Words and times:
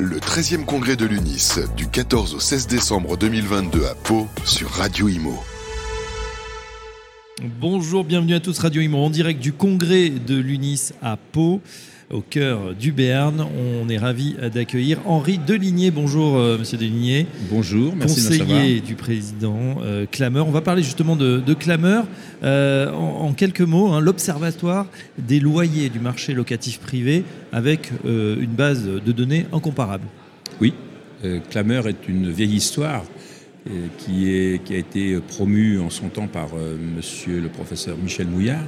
Le 0.00 0.16
13e 0.16 0.64
congrès 0.64 0.96
de 0.96 1.04
l'UNIS, 1.04 1.58
du 1.76 1.86
14 1.86 2.34
au 2.34 2.40
16 2.40 2.68
décembre 2.68 3.18
2022 3.18 3.84
à 3.84 3.94
Pau, 3.94 4.28
sur 4.46 4.70
Radio 4.70 5.10
Imo. 5.10 5.34
Bonjour, 7.60 8.02
bienvenue 8.02 8.32
à 8.32 8.40
tous 8.40 8.58
Radio 8.58 8.80
Imo 8.80 8.96
en 8.96 9.10
direct 9.10 9.40
du 9.40 9.52
congrès 9.52 10.08
de 10.08 10.36
l'UNIS 10.36 10.94
à 11.02 11.18
Pau 11.18 11.60
au 12.10 12.20
cœur 12.20 12.74
du 12.74 12.92
Béarn. 12.92 13.40
On 13.40 13.88
est 13.88 13.98
ravi 13.98 14.36
d'accueillir 14.52 14.98
Henri 15.06 15.38
Deligné. 15.38 15.90
Bonjour, 15.90 16.36
euh, 16.36 16.58
monsieur 16.58 16.76
Deligné. 16.76 17.26
Bonjour, 17.50 17.94
merci 17.96 18.16
Conseiller 18.16 18.80
de 18.80 18.86
du 18.86 18.94
président 18.94 19.78
euh, 19.82 20.06
Clameur. 20.10 20.46
On 20.46 20.50
va 20.50 20.60
parler 20.60 20.82
justement 20.82 21.16
de, 21.16 21.38
de 21.38 21.54
Clameur. 21.54 22.06
Euh, 22.42 22.90
en, 22.92 23.26
en 23.26 23.32
quelques 23.32 23.60
mots, 23.60 23.92
hein, 23.92 24.00
l'Observatoire 24.00 24.86
des 25.18 25.40
loyers 25.40 25.88
du 25.88 26.00
marché 26.00 26.34
locatif 26.34 26.80
privé 26.80 27.24
avec 27.52 27.90
une 28.04 28.46
base 28.46 28.84
de 28.84 29.12
données 29.12 29.46
incomparable. 29.52 30.04
Oui, 30.60 30.74
Clameur 31.50 31.88
est 31.88 32.08
une 32.08 32.30
vieille 32.30 32.54
histoire 32.54 33.04
qui, 33.98 34.30
est, 34.30 34.62
qui 34.64 34.74
a 34.74 34.78
été 34.78 35.18
promue 35.20 35.78
en 35.78 35.90
son 35.90 36.08
temps 36.08 36.28
par 36.28 36.48
monsieur 36.96 37.40
le 37.40 37.48
professeur 37.48 37.96
Michel 38.02 38.26
Mouillard 38.26 38.64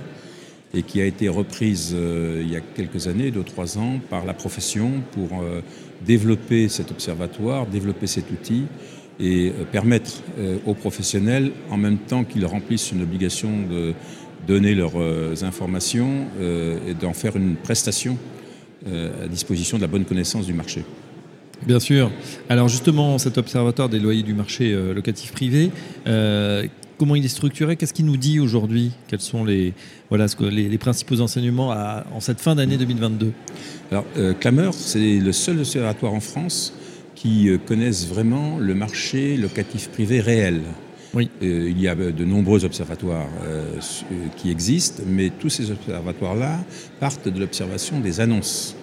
et 0.74 0.82
qui 0.82 1.00
a 1.00 1.04
été 1.04 1.28
reprise 1.28 1.92
euh, 1.94 2.42
il 2.42 2.50
y 2.50 2.56
a 2.56 2.60
quelques 2.60 3.06
années, 3.06 3.30
deux 3.30 3.42
trois 3.42 3.78
ans, 3.78 4.00
par 4.10 4.24
la 4.24 4.34
profession 4.34 4.90
pour 5.12 5.42
euh, 5.42 5.60
développer 6.04 6.68
cet 6.68 6.90
observatoire, 6.90 7.66
développer 7.66 8.06
cet 8.06 8.30
outil 8.30 8.64
et 9.20 9.50
euh, 9.50 9.64
permettre 9.70 10.22
aux 10.66 10.74
professionnels, 10.74 11.52
en 11.70 11.76
même 11.76 11.98
temps 11.98 12.24
qu'ils 12.24 12.46
remplissent 12.46 12.92
une 12.92 13.02
obligation 13.02 13.50
de 13.70 13.92
donner 14.46 14.74
leurs 14.74 14.96
informations, 15.44 16.26
et 16.40 16.94
d'en 16.94 17.12
faire 17.12 17.36
une 17.36 17.54
prestation 17.54 18.18
à 18.86 19.28
disposition 19.28 19.76
de 19.76 19.82
la 19.82 19.86
bonne 19.86 20.04
connaissance 20.04 20.46
du 20.46 20.52
marché. 20.52 20.84
Bien 21.64 21.78
sûr. 21.78 22.10
Alors 22.48 22.68
justement, 22.68 23.18
cet 23.18 23.38
observatoire 23.38 23.88
des 23.88 24.00
loyers 24.00 24.24
du 24.24 24.34
marché 24.34 24.74
locatif 24.92 25.30
privé, 25.30 25.70
comment 26.98 27.14
il 27.16 27.24
est 27.24 27.28
structuré 27.28 27.76
Qu'est-ce 27.76 27.92
qu'il 27.94 28.06
nous 28.06 28.16
dit 28.16 28.38
aujourd'hui? 28.40 28.92
Quels 29.08 29.20
sont 29.20 29.44
les, 29.44 29.74
voilà, 30.08 30.26
les, 30.50 30.68
les 30.68 30.78
principaux 30.78 31.20
enseignements 31.20 31.70
à- 31.72 32.04
en 32.14 32.20
cette 32.20 32.40
fin 32.40 32.54
d'année 32.54 32.76
2022 32.76 33.32
Alors, 33.90 34.04
euh, 34.16 34.32
Clameur, 34.34 34.74
c'est 34.74 35.18
le 35.18 35.32
seul 35.32 35.58
observatoire 35.58 36.12
en 36.12 36.20
France 36.20 36.74
qui 37.14 37.48
euh, 37.48 37.58
connaisse 37.58 38.06
vraiment 38.06 38.58
le 38.58 38.74
marché 38.74 39.36
locatif 39.36 39.88
privé 39.88 40.20
réel. 40.20 40.60
Oui. 41.14 41.28
Euh, 41.42 41.68
il 41.70 41.78
y 41.80 41.88
a 41.88 41.94
de 41.94 42.24
nombreux 42.24 42.64
observatoires 42.64 43.28
euh, 43.44 43.74
qui 44.36 44.50
existent, 44.50 45.02
mais 45.06 45.30
tous 45.30 45.50
ces 45.50 45.70
observatoires-là 45.70 46.64
partent 47.00 47.28
de 47.28 47.38
l'observation 47.38 48.00
des 48.00 48.20
annonces 48.20 48.76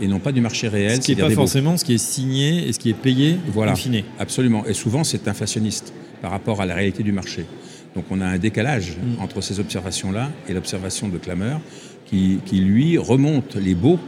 et 0.00 0.06
non 0.06 0.20
pas 0.20 0.30
du 0.30 0.40
marché 0.40 0.68
réel. 0.68 0.96
Ce 1.02 1.06
qui 1.06 1.16
n'est 1.16 1.22
pas 1.22 1.30
forcément 1.30 1.76
ce 1.76 1.84
qui 1.84 1.94
est 1.94 1.98
signé 1.98 2.68
et 2.68 2.72
ce 2.72 2.78
qui 2.78 2.90
est 2.90 2.94
payé 2.94 3.38
Voilà. 3.52 3.72
in 3.72 3.74
fine. 3.74 4.02
Absolument. 4.20 4.64
Et 4.66 4.72
souvent, 4.72 5.02
c'est 5.02 5.26
inflationniste 5.26 5.92
par 6.24 6.30
rapport 6.30 6.62
à 6.62 6.64
la 6.64 6.74
réalité 6.74 7.02
du 7.02 7.12
marché. 7.12 7.44
Donc, 7.94 8.06
on 8.10 8.18
a 8.22 8.26
un 8.26 8.38
décalage 8.38 8.92
Mm. 8.96 9.22
entre 9.22 9.42
ces 9.42 9.60
observations-là 9.60 10.30
et 10.48 10.54
l'observation 10.54 11.08
de 11.08 11.18
Clameur 11.18 11.60
qui, 12.06 12.38
qui, 12.46 12.60
lui, 12.60 12.96
remonte 12.96 13.56
les 13.56 13.74
baux 13.74 13.98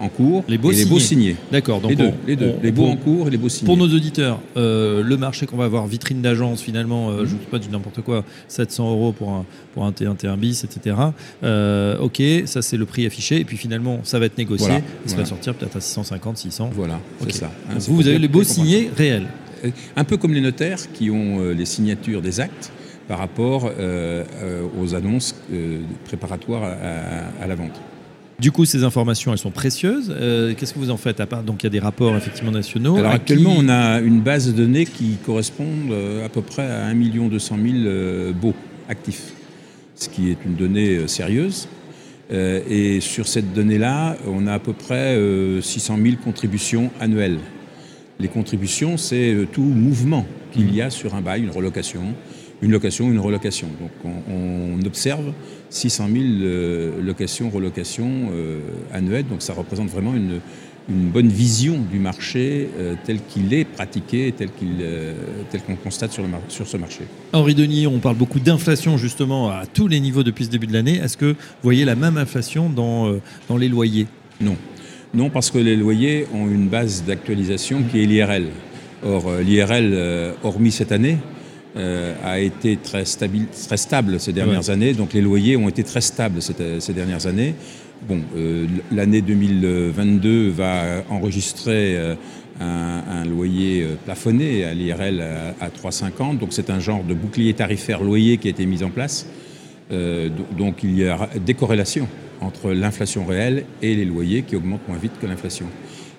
en 0.00 0.08
cours 0.08 0.44
Les 0.48 0.56
baux 0.56 0.72
et 0.72 0.76
les 0.76 0.86
baux 0.86 0.98
signés. 0.98 1.36
D'accord. 1.52 1.80
Donc 1.82 1.90
les 1.90 1.96
deux, 1.96 2.06
on- 2.06 2.26
les, 2.26 2.36
deux. 2.36 2.54
on- 2.58 2.62
les 2.62 2.72
baux 2.72 2.84
pour- 2.84 2.90
en 2.92 2.96
cours 2.96 3.28
et 3.28 3.30
les 3.30 3.36
baux 3.36 3.50
signés. 3.50 3.66
Pour 3.66 3.76
nos 3.76 3.86
auditeurs, 3.94 4.40
euh, 4.56 5.02
le 5.02 5.16
marché 5.18 5.44
qu'on 5.46 5.58
va 5.58 5.66
avoir, 5.66 5.86
vitrine 5.86 6.22
d'agence 6.22 6.62
finalement, 6.62 7.10
euh, 7.10 7.20
Mhm. 7.22 7.26
je 7.28 7.34
ne 7.34 7.38
sais 7.40 7.46
pas 7.50 7.58
du 7.58 7.68
n'importe 7.68 8.00
quoi, 8.00 8.24
700 8.48 8.90
euros 8.90 9.12
pour 9.12 9.28
un, 9.30 9.44
pour 9.74 9.84
un 9.84 9.92
T1, 9.92 10.14
T1 10.16 10.36
bis, 10.38 10.64
etc. 10.64 10.96
Euh, 11.44 11.98
ok, 11.98 12.20
ça 12.46 12.62
c'est 12.62 12.78
le 12.78 12.86
prix 12.86 13.04
affiché, 13.06 13.38
et 13.40 13.44
puis 13.44 13.56
finalement 13.58 14.00
ça 14.02 14.18
va 14.18 14.24
être 14.26 14.38
négocié, 14.38 14.66
Voilà, 14.66 14.78
et 14.80 14.82
ça 15.04 15.14
voilà. 15.14 15.22
va 15.22 15.28
sortir 15.28 15.54
peut-être 15.54 15.76
à 15.76 15.80
650, 15.80 16.38
600. 16.38 16.70
Voilà, 16.74 16.94
Ok. 17.20 17.28
c'est 17.30 17.38
ça. 17.40 17.52
hein, 17.70 17.74
vous, 17.78 17.94
vous 17.96 18.08
avez 18.08 18.18
les 18.18 18.28
beaux 18.28 18.42
signés 18.42 18.90
réels. 18.96 19.26
Euh, 19.64 19.70
Un 19.96 20.04
peu 20.04 20.16
comme 20.16 20.32
les 20.34 20.40
notaires 20.40 20.78
qui 20.92 21.10
ont 21.10 21.40
euh, 21.40 21.52
les 21.54 21.64
signatures 21.66 22.22
des 22.22 22.40
actes 22.40 22.72
par 23.08 23.18
rapport 23.18 23.70
euh, 23.78 24.24
aux 24.80 24.94
annonces 24.94 25.34
préparatoires 26.04 26.62
à, 26.64 27.42
à 27.42 27.46
la 27.46 27.54
vente. 27.54 27.80
Du 28.38 28.50
coup, 28.50 28.64
ces 28.64 28.82
informations, 28.82 29.30
elles 29.32 29.38
sont 29.38 29.50
précieuses. 29.50 30.12
Euh, 30.18 30.54
Qu'est-ce 30.56 30.74
que 30.74 30.78
vous 30.78 30.90
en 30.90 30.96
faites 30.96 31.20
à 31.20 31.26
part 31.26 31.42
Donc 31.42 31.62
il 31.62 31.66
y 31.66 31.68
a 31.68 31.70
des 31.70 31.78
rapports 31.78 32.16
effectivement 32.16 32.50
nationaux. 32.50 32.96
Alors 32.96 33.12
actuellement, 33.12 33.54
qui- 33.54 33.64
on 33.64 33.68
a 33.68 34.00
une 34.00 34.20
base 34.20 34.46
de 34.48 34.52
données 34.52 34.86
qui 34.86 35.16
correspond 35.24 35.66
à 36.24 36.28
peu 36.28 36.42
près 36.42 36.66
à 36.68 36.86
1 36.86 36.94
200 37.28 37.56
000 37.62 37.74
euh, 37.84 38.32
baux 38.32 38.54
actifs, 38.88 39.32
ce 39.94 40.08
qui 40.08 40.30
est 40.30 40.38
une 40.44 40.54
donnée 40.56 41.06
sérieuse. 41.06 41.68
Euh, 42.32 42.60
et 42.68 43.00
sur 43.00 43.28
cette 43.28 43.52
donnée-là, 43.52 44.16
on 44.26 44.46
a 44.46 44.54
à 44.54 44.58
peu 44.58 44.72
près 44.72 45.16
euh, 45.16 45.60
600 45.60 45.98
000 46.02 46.16
contributions 46.24 46.90
annuelles. 47.00 47.38
Les 48.20 48.28
contributions, 48.28 48.96
c'est 48.96 49.32
euh, 49.34 49.46
tout 49.50 49.62
mouvement 49.62 50.26
qu'il 50.52 50.74
y 50.74 50.80
a 50.82 50.90
sur 50.90 51.14
un 51.14 51.20
bail, 51.20 51.42
une 51.42 51.50
relocation, 51.50 52.02
une 52.60 52.70
location, 52.70 53.10
une 53.10 53.18
relocation. 53.18 53.68
Donc 53.80 53.90
on, 54.04 54.32
on 54.80 54.86
observe 54.86 55.32
600 55.70 56.08
000 56.12 56.24
euh, 56.42 57.02
locations, 57.02 57.50
relocations 57.50 58.28
euh, 58.32 58.60
annuelles. 58.92 59.26
Donc 59.28 59.42
ça 59.42 59.54
représente 59.54 59.88
vraiment 59.88 60.14
une, 60.14 60.40
une 60.88 61.08
bonne 61.08 61.28
vision 61.28 61.78
du 61.90 61.98
marché 61.98 62.68
euh, 62.78 62.94
tel 63.04 63.18
qu'il 63.24 63.52
est 63.54 63.64
pratiqué, 63.64 64.32
tel 64.36 64.50
euh, 64.62 65.14
qu'on 65.66 65.76
constate 65.76 66.12
sur, 66.12 66.22
le 66.22 66.28
mar- 66.28 66.40
sur 66.48 66.66
ce 66.68 66.76
marché. 66.76 67.04
Henri 67.32 67.54
Denis, 67.54 67.86
on 67.86 67.98
parle 67.98 68.16
beaucoup 68.16 68.40
d'inflation 68.40 68.98
justement 68.98 69.48
à 69.48 69.64
tous 69.66 69.88
les 69.88 69.98
niveaux 70.00 70.22
depuis 70.22 70.44
ce 70.44 70.50
début 70.50 70.66
de 70.66 70.74
l'année. 70.74 70.96
Est-ce 70.96 71.16
que 71.16 71.32
vous 71.32 71.36
voyez 71.62 71.84
la 71.84 71.96
même 71.96 72.18
inflation 72.18 72.68
dans, 72.68 73.08
euh, 73.08 73.20
dans 73.48 73.56
les 73.56 73.68
loyers? 73.68 74.06
Non. 74.40 74.56
Non, 75.14 75.28
parce 75.28 75.50
que 75.50 75.58
les 75.58 75.76
loyers 75.76 76.26
ont 76.34 76.46
une 76.48 76.68
base 76.68 77.04
d'actualisation 77.04 77.82
qui 77.82 78.02
est 78.02 78.06
l'IRL. 78.06 78.46
Or, 79.04 79.28
euh, 79.28 79.42
l'IRL, 79.42 79.90
euh, 79.92 80.32
hormis 80.42 80.70
cette 80.72 80.92
année, 80.92 81.18
euh, 81.76 82.14
a 82.24 82.38
été 82.40 82.76
très, 82.76 83.04
stabil- 83.04 83.46
très 83.66 83.76
stable 83.76 84.18
ces 84.20 84.32
dernières 84.32 84.70
années. 84.70 84.94
Donc, 84.94 85.12
les 85.12 85.20
loyers 85.20 85.56
ont 85.56 85.68
été 85.68 85.82
très 85.82 86.00
stables 86.00 86.40
cette- 86.40 86.80
ces 86.80 86.92
dernières 86.94 87.26
années. 87.26 87.54
Bon, 88.08 88.20
euh, 88.36 88.66
l'année 88.90 89.20
2022 89.20 90.48
va 90.48 91.04
enregistrer 91.10 91.96
euh, 91.96 92.14
un, 92.60 93.02
un 93.10 93.24
loyer 93.24 93.86
plafonné 94.04 94.64
à 94.64 94.72
l'IRL 94.74 95.20
à, 95.20 95.64
à 95.64 95.68
3,50. 95.68 96.38
Donc, 96.38 96.52
c'est 96.52 96.70
un 96.70 96.80
genre 96.80 97.04
de 97.04 97.12
bouclier 97.14 97.52
tarifaire 97.54 98.02
loyer 98.02 98.38
qui 98.38 98.48
a 98.48 98.50
été 98.50 98.64
mis 98.66 98.82
en 98.82 98.90
place. 98.90 99.26
Euh, 99.92 100.28
do- 100.28 100.46
donc 100.56 100.82
il 100.82 100.96
y 100.98 101.06
a 101.06 101.28
des 101.44 101.54
corrélations 101.54 102.08
entre 102.40 102.72
l'inflation 102.72 103.24
réelle 103.24 103.64
et 103.82 103.94
les 103.94 104.04
loyers 104.04 104.42
qui 104.42 104.56
augmentent 104.56 104.86
moins 104.88 104.96
vite 104.98 105.12
que 105.20 105.26
l'inflation. 105.26 105.66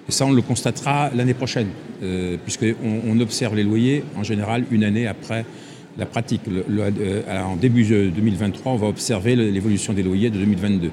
Et 0.08 0.12
ça, 0.12 0.26
on 0.26 0.32
le 0.32 0.42
constatera 0.42 1.10
l'année 1.16 1.34
prochaine, 1.34 1.68
euh, 2.04 2.38
puisqu'on 2.44 2.74
on 3.08 3.20
observe 3.20 3.56
les 3.56 3.64
loyers 3.64 4.04
en 4.18 4.24
général 4.24 4.66
une 4.72 4.84
année 4.84 5.08
après 5.08 5.46
la 5.98 6.06
pratique. 6.06 6.42
Euh, 6.50 7.22
en 7.44 7.56
début 7.56 7.86
euh, 7.92 8.10
2023, 8.10 8.72
on 8.74 8.76
va 8.76 8.88
observer 8.88 9.36
l'évolution 9.36 9.94
des 9.94 10.04
loyers 10.04 10.30
de 10.30 10.38
2022. 10.40 10.92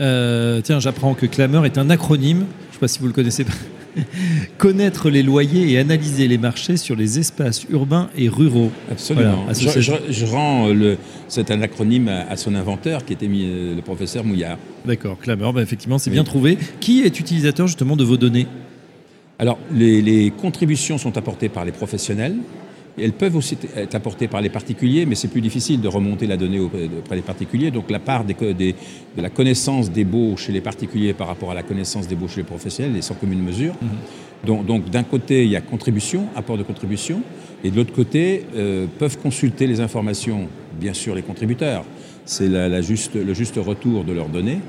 Euh, 0.00 0.60
Tiens, 0.62 0.78
j'apprends 0.80 1.14
que 1.14 1.26
Clameur 1.26 1.66
est 1.66 1.76
un 1.78 1.90
acronyme. 1.90 2.38
Je 2.38 2.68
ne 2.68 2.72
sais 2.74 2.78
pas 2.80 2.88
si 2.88 2.98
vous 3.00 3.06
le 3.08 3.12
connaissez 3.12 3.44
pas. 3.44 3.52
Connaître 4.58 5.10
les 5.10 5.22
loyers 5.22 5.70
et 5.72 5.78
analyser 5.78 6.28
les 6.28 6.38
marchés 6.38 6.76
sur 6.76 6.96
les 6.96 7.18
espaces 7.18 7.64
urbains 7.70 8.08
et 8.16 8.28
ruraux. 8.28 8.70
Absolument. 8.90 9.36
Voilà, 9.44 9.52
je, 9.52 9.68
association. 9.68 9.98
je- 10.08 10.12
je 10.12 10.26
rends 10.26 10.68
euh, 10.68 10.74
le, 10.74 10.96
c'est 11.28 11.50
un 11.50 11.60
acronyme 11.62 12.08
à, 12.08 12.28
à 12.30 12.36
son 12.36 12.54
inventeur 12.54 13.04
qui 13.04 13.12
était 13.12 13.28
euh, 13.30 13.74
le 13.76 13.82
professeur 13.82 14.24
Mouillard. 14.24 14.58
D'accord, 14.86 15.18
Clameur, 15.18 15.52
bah, 15.52 15.62
effectivement, 15.62 15.98
c'est 15.98 16.10
Oui. 16.10 16.14
bien 16.14 16.24
trouvé. 16.24 16.58
Qui 16.80 17.02
est 17.02 17.18
utilisateur 17.20 17.66
justement 17.66 17.96
de 17.96 18.04
vos 18.04 18.16
données? 18.16 18.46
Alors, 19.38 19.58
les, 19.72 20.02
les 20.02 20.30
contributions 20.32 20.98
sont 20.98 21.16
apportées 21.16 21.48
par 21.48 21.64
les 21.64 21.72
professionnels. 21.72 22.34
Et 22.98 23.04
elles 23.04 23.12
peuvent 23.12 23.36
aussi 23.36 23.56
être 23.76 23.94
apportées 23.94 24.28
par 24.28 24.40
les 24.40 24.48
particuliers, 24.48 25.06
mais 25.06 25.14
c'est 25.14 25.28
plus 25.28 25.40
difficile 25.40 25.80
de 25.80 25.88
remonter 25.88 26.26
la 26.26 26.36
donnée 26.36 26.58
auprès 26.58 27.16
des 27.16 27.22
particuliers. 27.22 27.70
Donc, 27.70 27.90
la 27.90 27.98
part 28.00 28.24
des 28.24 28.34
co- 28.34 28.52
des- 28.52 28.74
de 29.16 29.22
la 29.22 29.30
connaissance 29.30 29.90
des 29.90 30.04
baux 30.04 30.36
chez 30.36 30.52
les 30.52 30.60
particuliers 30.60 31.12
par 31.12 31.26
rapport 31.28 31.50
à 31.50 31.54
la 31.54 31.62
connaissance 31.62 32.08
des 32.08 32.14
baux 32.16 32.28
chez 32.28 32.38
les 32.40 32.46
professionnels 32.46 32.96
est 32.96 33.02
sans 33.02 33.14
commune 33.14 33.42
mesure. 33.42 33.74
Donc, 34.44 34.66
donc, 34.66 34.90
d'un 34.90 35.02
côté, 35.04 35.44
il 35.44 35.50
y 35.50 35.56
a 35.56 35.60
contribution, 35.60 36.26
apport 36.36 36.58
de 36.58 36.62
contribution, 36.62 37.22
et 37.64 37.70
de 37.70 37.76
l'autre 37.76 37.92
côté, 37.92 38.44
euh, 38.56 38.86
peuvent 38.98 39.18
consulter 39.18 39.66
les 39.66 39.80
informations, 39.80 40.48
bien 40.80 40.94
sûr, 40.94 41.14
les 41.14 41.22
contributeurs. 41.22 41.84
C'est 42.24 42.48
la, 42.48 42.68
la 42.68 42.80
juste, 42.82 43.14
le 43.16 43.34
juste 43.34 43.56
retour 43.56 44.04
de 44.04 44.12
leurs 44.12 44.28
données. 44.28 44.60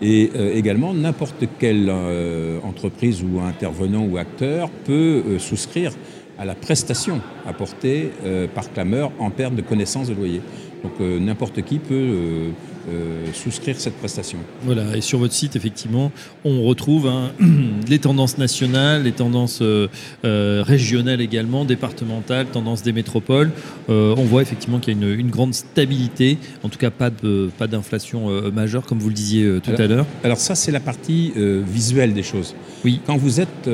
Et 0.00 0.30
euh, 0.36 0.54
également, 0.54 0.94
n'importe 0.94 1.44
quelle 1.58 1.88
euh, 1.88 2.58
entreprise 2.62 3.22
ou 3.24 3.40
intervenant 3.40 4.04
ou 4.06 4.16
acteur 4.16 4.70
peut 4.70 5.22
euh, 5.26 5.38
souscrire 5.40 5.92
à 6.38 6.44
la 6.44 6.54
prestation 6.54 7.20
apportée 7.46 8.12
euh, 8.24 8.46
par 8.46 8.72
clameur 8.72 9.10
en 9.18 9.30
perte 9.30 9.54
de 9.54 9.62
connaissance 9.62 10.08
de 10.08 10.14
loyer. 10.14 10.40
Donc 10.82 10.92
euh, 11.00 11.18
n'importe 11.18 11.62
qui 11.62 11.78
peut 11.78 12.52
euh, 12.88 13.26
souscrire 13.34 13.78
cette 13.78 13.96
prestation. 13.98 14.38
Voilà, 14.62 14.96
et 14.96 15.00
sur 15.00 15.18
votre 15.18 15.34
site, 15.34 15.56
effectivement, 15.56 16.10
on 16.44 16.62
retrouve 16.62 17.06
hein, 17.06 17.32
les 17.88 17.98
tendances 17.98 18.38
nationales, 18.38 19.02
les 19.02 19.12
tendances 19.12 19.60
euh, 19.62 19.88
euh, 20.24 20.62
régionales 20.66 21.20
également, 21.20 21.64
départementales, 21.64 22.46
tendances 22.46 22.82
des 22.82 22.92
métropoles. 22.92 23.50
on 23.88 24.24
voit 24.24 24.42
effectivement 24.42 24.78
qu'il 24.78 24.98
y 24.98 25.04
a 25.04 25.14
une, 25.14 25.30
grande 25.30 25.54
stabilité, 25.54 26.38
en 26.62 26.68
tout 26.68 26.78
cas 26.78 26.90
pas 26.90 27.10
de 27.10 27.50
pas 27.58 27.66
d'inflation 27.66 28.28
majeure, 28.50 28.86
comme 28.86 28.98
vous 28.98 29.08
le 29.08 29.14
disiez 29.14 29.58
tout 29.62 29.70
à 29.76 29.86
l'heure. 29.86 30.06
Alors 30.24 30.38
ça, 30.38 30.54
c'est 30.54 30.72
la 30.72 30.80
partie 30.80 31.32
visuelle 31.36 32.14
des 32.14 32.22
choses. 32.22 32.54
Oui. 32.84 33.00
Quand 33.06 33.16
vous 33.16 33.40
êtes 33.40 33.68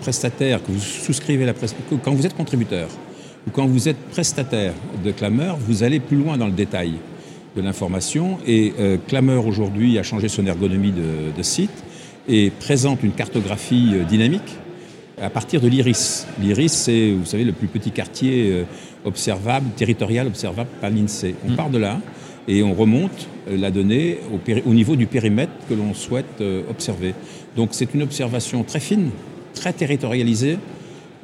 prestataire, 0.00 0.62
que 0.62 0.72
vous 0.72 0.80
souscrivez 0.80 1.44
la 1.44 1.54
quand 2.02 2.12
vous 2.12 2.26
êtes 2.26 2.36
contributeur, 2.36 2.88
ou 3.46 3.50
quand 3.50 3.66
vous 3.66 3.88
êtes 3.88 3.98
prestataire 4.10 4.72
de 5.04 5.10
clameur, 5.12 5.56
vous 5.56 5.82
allez 5.82 6.00
plus 6.00 6.16
loin 6.16 6.36
dans 6.36 6.46
le 6.46 6.52
détail 6.52 6.94
de 7.56 7.62
l'information. 7.62 8.38
Et 8.46 8.72
euh, 8.78 8.98
Clameur 9.08 9.46
aujourd'hui 9.46 9.98
a 9.98 10.02
changé 10.02 10.28
son 10.28 10.46
ergonomie 10.46 10.92
de, 10.92 11.42
site 11.42 11.84
et 12.28 12.50
présente 12.50 13.02
une 13.02 13.12
cartographie 13.12 13.92
euh, 13.94 14.04
dynamique 14.04 14.56
à 15.20 15.30
partir 15.30 15.60
de 15.60 15.68
l'IRIS. 15.68 16.26
L'IRIS, 16.40 16.72
c'est, 16.72 17.12
vous 17.12 17.24
savez, 17.24 17.44
le 17.44 17.52
plus 17.52 17.68
petit 17.68 17.90
quartier 17.90 18.50
euh, 18.50 18.64
observable, 19.04 19.66
territorial 19.76 20.26
observable 20.26 20.68
par 20.80 20.90
l'INSEE. 20.90 21.34
On 21.46 21.52
mm. 21.52 21.56
part 21.56 21.70
de 21.70 21.78
là 21.78 22.00
et 22.46 22.62
on 22.62 22.74
remonte 22.74 23.28
la 23.50 23.70
donnée 23.70 24.18
au, 24.32 24.68
au 24.68 24.74
niveau 24.74 24.94
du 24.94 25.06
périmètre 25.06 25.52
que 25.68 25.74
l'on 25.74 25.94
souhaite 25.94 26.40
observer. 26.70 27.12
Donc 27.56 27.70
c'est 27.72 27.92
une 27.92 28.02
observation 28.02 28.62
très 28.62 28.78
fine, 28.78 29.10
très 29.52 29.72
territorialisée, 29.72 30.58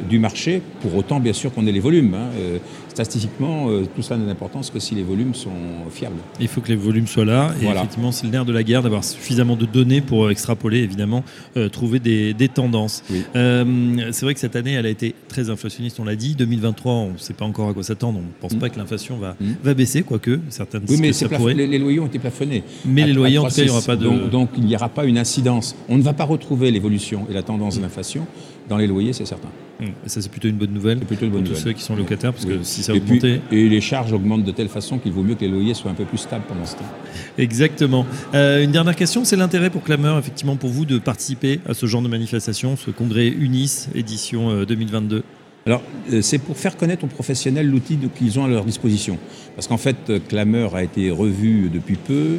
du 0.08 0.18
marché, 0.18 0.62
pour 0.80 0.94
autant 0.96 1.20
bien 1.20 1.32
sûr 1.32 1.52
qu'on 1.52 1.66
ait 1.66 1.72
les 1.72 1.80
volumes. 1.80 2.14
Hein. 2.14 2.30
Euh, 2.36 2.58
statistiquement, 2.88 3.70
euh, 3.70 3.84
tout 3.94 4.02
ça 4.02 4.16
n'a 4.16 4.26
d'importance 4.26 4.70
que 4.70 4.78
si 4.78 4.94
les 4.94 5.02
volumes 5.02 5.34
sont 5.34 5.50
fiables. 5.90 6.16
Il 6.40 6.48
faut 6.48 6.60
que 6.60 6.68
les 6.68 6.76
volumes 6.76 7.06
soient 7.06 7.24
là. 7.24 7.54
Et 7.62 7.66
effectivement, 7.66 8.12
c'est 8.12 8.26
le 8.26 8.32
nerf 8.32 8.44
de 8.44 8.52
la 8.52 8.62
guerre 8.62 8.82
d'avoir 8.82 9.02
suffisamment 9.02 9.56
de 9.56 9.64
données 9.64 10.02
pour 10.02 10.30
extrapoler, 10.30 10.80
évidemment, 10.80 11.24
euh, 11.56 11.68
trouver 11.68 12.00
des, 12.00 12.34
tendances. 12.52 13.02
c'est 13.08 14.22
vrai 14.22 14.34
que 14.34 14.40
cette 14.40 14.56
année, 14.56 14.72
elle 14.72 14.86
a 14.86 14.90
été 14.90 15.14
très 15.28 15.48
inflationniste, 15.48 15.98
on 16.00 16.04
l'a 16.04 16.16
dit. 16.16 16.34
2023, 16.34 16.92
on 16.92 17.12
ne 17.12 17.18
sait 17.18 17.32
pas 17.32 17.44
encore 17.44 17.70
à 17.70 17.72
quoi 17.72 17.82
s'attendre. 17.82 18.18
On 18.18 18.22
ne 18.22 18.40
pense 18.40 18.54
mm. 18.54 18.58
pas 18.58 18.68
que 18.68 18.78
l'inflation 18.78 19.16
va, 19.16 19.36
mm. 19.40 19.52
va 19.62 19.74
baisser, 19.74 20.02
quoique 20.02 20.40
certaines 20.50 20.82
Oui, 20.88 20.98
mais 21.00 21.12
ça 21.12 21.26
les, 21.54 21.66
les, 21.66 21.78
loyers 21.78 22.00
ont 22.00 22.06
été 22.06 22.18
plafonnés. 22.18 22.62
Mais 22.84 23.06
les 23.06 23.12
loyers, 23.12 23.38
en 23.38 23.48
tout 23.48 23.54
cas, 23.54 23.62
il 23.62 23.64
n'y 23.64 23.70
aura 23.70 23.82
pas 23.82 23.96
de. 23.96 24.28
Donc, 24.28 24.50
il 24.58 24.64
n'y 24.64 24.76
aura 24.76 24.88
pas 24.88 25.04
une 25.04 25.18
incidence. 25.18 25.76
On 25.88 25.96
ne 25.96 26.02
va 26.02 26.12
pas 26.12 26.24
retrouver 26.24 26.70
l'évolution 26.70 27.26
et 27.30 27.32
la 27.32 27.42
tendance 27.42 27.76
de 27.76 27.82
l'inflation 27.82 28.26
dans 28.72 28.78
les 28.78 28.86
loyers, 28.86 29.12
c'est 29.12 29.26
certain. 29.26 29.48
Et 29.82 30.08
ça, 30.08 30.22
c'est 30.22 30.30
plutôt 30.30 30.48
une 30.48 30.56
bonne 30.56 30.72
nouvelle 30.72 30.98
une 30.98 31.30
bonne 31.30 31.44
pour 31.44 31.52
tous 31.52 31.60
ceux 31.60 31.72
qui 31.72 31.82
sont 31.82 31.94
locataires, 31.94 32.32
parce 32.32 32.46
que 32.46 32.62
si 32.62 32.82
ça 32.82 32.94
augmente. 32.94 33.24
Et 33.24 33.68
les 33.68 33.80
charges 33.80 34.12
augmentent 34.12 34.44
de 34.44 34.50
telle 34.50 34.68
façon 34.68 34.98
qu'il 34.98 35.12
vaut 35.12 35.22
mieux 35.22 35.34
que 35.34 35.42
les 35.42 35.48
loyers 35.48 35.74
soient 35.74 35.90
un 35.90 35.94
peu 35.94 36.04
plus 36.04 36.18
stables 36.18 36.44
pendant 36.48 36.64
ce 36.64 36.76
temps. 36.76 36.90
Exactement. 37.36 38.06
Euh, 38.32 38.64
une 38.64 38.70
dernière 38.70 38.96
question, 38.96 39.24
c'est 39.24 39.36
l'intérêt 39.36 39.68
pour 39.68 39.82
Clameur, 39.82 40.18
effectivement, 40.18 40.56
pour 40.56 40.70
vous 40.70 40.86
de 40.86 40.98
participer 40.98 41.60
à 41.68 41.74
ce 41.74 41.84
genre 41.84 42.00
de 42.00 42.08
manifestation, 42.08 42.76
ce 42.76 42.90
congrès 42.90 43.28
UNIS 43.28 43.88
édition 43.94 44.64
2022 44.64 45.16
euh, 45.16 45.22
alors, 45.64 45.82
euh, 46.12 46.22
c'est 46.22 46.38
pour 46.38 46.56
faire 46.56 46.76
connaître 46.76 47.04
aux 47.04 47.08
professionnels 47.08 47.68
l'outil 47.68 47.98
qu'ils 48.16 48.38
ont 48.40 48.44
à 48.44 48.48
leur 48.48 48.64
disposition. 48.64 49.18
Parce 49.54 49.68
qu'en 49.68 49.76
fait, 49.76 50.12
Clameur 50.28 50.74
a 50.74 50.82
été 50.82 51.10
revu 51.10 51.70
depuis 51.72 51.96
peu. 51.96 52.38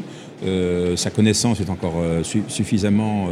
sa 0.98 1.10
connaissance 1.10 1.62
est 1.62 1.70
encore 1.70 2.04
suffisamment, 2.50 3.30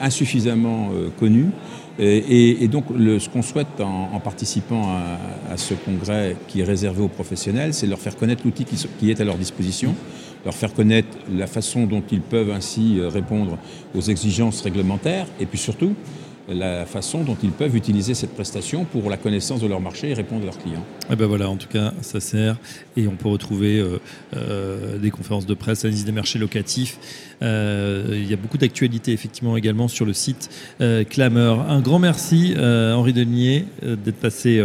insuffisamment 0.00 0.90
connue. 1.20 1.50
Et, 2.00 2.68
donc, 2.68 2.84
ce 2.88 3.28
qu'on 3.28 3.42
souhaite 3.42 3.80
en, 3.80 4.20
participant 4.20 4.96
à, 5.50 5.56
ce 5.56 5.74
congrès 5.74 6.36
qui 6.46 6.60
est 6.60 6.64
réservé 6.64 7.02
aux 7.02 7.08
professionnels, 7.08 7.74
c'est 7.74 7.88
leur 7.88 7.98
faire 7.98 8.16
connaître 8.16 8.42
l'outil 8.44 8.64
qui, 8.64 9.10
est 9.10 9.20
à 9.20 9.24
leur 9.24 9.36
disposition, 9.36 9.94
leur 10.44 10.54
faire 10.54 10.72
connaître 10.72 11.18
la 11.32 11.48
façon 11.48 11.86
dont 11.86 12.02
ils 12.12 12.20
peuvent 12.20 12.52
ainsi 12.52 12.98
euh, 12.98 13.08
répondre 13.08 13.58
aux 13.96 14.00
exigences 14.00 14.62
réglementaires, 14.62 15.26
et 15.40 15.46
puis 15.46 15.58
surtout, 15.58 15.94
la 16.48 16.86
façon 16.86 17.22
dont 17.22 17.36
ils 17.42 17.50
peuvent 17.50 17.76
utiliser 17.76 18.14
cette 18.14 18.34
prestation 18.34 18.84
pour 18.84 19.10
la 19.10 19.16
connaissance 19.16 19.60
de 19.60 19.66
leur 19.66 19.80
marché 19.80 20.10
et 20.10 20.14
répondre 20.14 20.42
à 20.42 20.46
leurs 20.46 20.58
clients. 20.58 20.84
Et 21.02 21.12
eh 21.12 21.16
ben 21.16 21.26
voilà, 21.26 21.48
en 21.48 21.56
tout 21.56 21.68
cas, 21.68 21.92
ça 22.00 22.20
sert 22.20 22.56
et 22.96 23.06
on 23.06 23.16
peut 23.16 23.28
retrouver 23.28 23.78
euh, 23.78 24.00
euh, 24.36 24.98
des 24.98 25.10
conférences 25.10 25.46
de 25.46 25.54
presse, 25.54 25.84
analyse 25.84 26.04
des 26.04 26.12
marchés 26.12 26.38
locatifs. 26.38 26.98
Euh, 27.42 28.08
il 28.12 28.28
y 28.28 28.32
a 28.32 28.36
beaucoup 28.36 28.58
d'actualités 28.58 29.12
effectivement 29.12 29.56
également 29.56 29.88
sur 29.88 30.06
le 30.06 30.12
site 30.12 30.50
Clameur. 31.10 31.70
Un 31.70 31.80
grand 31.80 31.98
merci 31.98 32.54
Henri 32.58 33.12
Denier 33.12 33.64
d'être 33.82 34.18
passé 34.18 34.64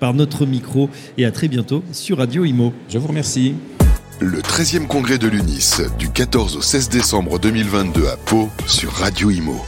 par 0.00 0.14
notre 0.14 0.46
micro 0.46 0.90
et 1.16 1.24
à 1.24 1.30
très 1.30 1.48
bientôt 1.48 1.82
sur 1.92 2.18
Radio 2.18 2.44
Imo. 2.44 2.72
Je 2.88 2.98
vous 2.98 3.08
remercie. 3.08 3.54
Le 4.20 4.40
13e 4.40 4.86
congrès 4.86 5.18
de 5.18 5.28
l'UNIS 5.28 5.82
du 5.98 6.10
14 6.10 6.56
au 6.56 6.62
16 6.62 6.88
décembre 6.88 7.38
2022 7.38 8.06
à 8.08 8.16
Pau 8.16 8.48
sur 8.66 8.90
Radio 8.92 9.30
Imo. 9.30 9.64